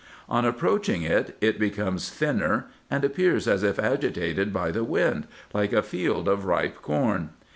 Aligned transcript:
On 0.27 0.45
approaching 0.45 1.03
it, 1.03 1.37
it 1.41 1.59
becomes 1.59 2.09
thinner, 2.09 2.65
and 2.89 3.05
appears 3.05 3.47
as 3.47 3.61
if 3.61 3.77
agitated 3.77 4.51
by 4.51 4.71
the 4.71 4.83
wind, 4.83 5.27
like 5.53 5.73
a 5.73 5.83
field 5.83 6.27
of 6.27 6.43
ripe 6.45 6.77
corn. 6.81 7.29